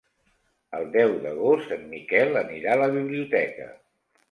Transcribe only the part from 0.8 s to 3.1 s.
deu d'agost en Miquel anirà a la